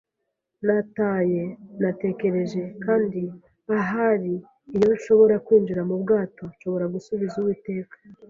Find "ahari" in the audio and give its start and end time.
3.79-4.35